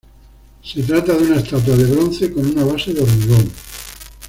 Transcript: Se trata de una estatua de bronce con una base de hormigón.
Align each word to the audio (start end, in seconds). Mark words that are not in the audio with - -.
Se 0.63 0.81
trata 0.81 1.13
de 1.13 1.25
una 1.25 1.35
estatua 1.41 1.75
de 1.77 1.85
bronce 1.85 2.33
con 2.33 2.43
una 2.47 2.63
base 2.65 2.91
de 2.91 3.01
hormigón. 3.03 3.51